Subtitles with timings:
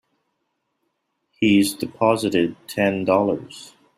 [1.29, 3.75] He's deposited Ten Dollars.